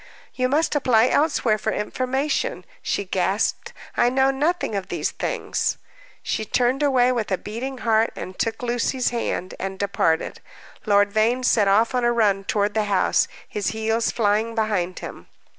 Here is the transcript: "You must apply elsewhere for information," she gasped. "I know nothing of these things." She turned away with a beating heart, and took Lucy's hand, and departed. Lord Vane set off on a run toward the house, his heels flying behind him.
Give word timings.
"You 0.33 0.49
must 0.49 0.73
apply 0.75 1.09
elsewhere 1.09 1.59
for 1.59 1.71
information," 1.71 2.65
she 2.81 3.05
gasped. 3.05 3.71
"I 3.95 4.09
know 4.09 4.31
nothing 4.31 4.73
of 4.75 4.87
these 4.87 5.11
things." 5.11 5.77
She 6.23 6.43
turned 6.43 6.81
away 6.81 7.11
with 7.11 7.31
a 7.31 7.37
beating 7.37 7.77
heart, 7.77 8.11
and 8.15 8.35
took 8.39 8.63
Lucy's 8.63 9.11
hand, 9.11 9.53
and 9.59 9.77
departed. 9.77 10.41
Lord 10.87 11.11
Vane 11.11 11.43
set 11.43 11.67
off 11.67 11.93
on 11.93 12.03
a 12.03 12.11
run 12.11 12.45
toward 12.45 12.73
the 12.73 12.85
house, 12.85 13.27
his 13.47 13.67
heels 13.67 14.09
flying 14.09 14.55
behind 14.55 14.97
him. 15.05 15.27